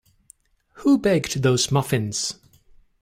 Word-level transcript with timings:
Who 0.81 0.97
baked 0.97 1.43
those 1.43 1.71
muffins? 1.71 2.33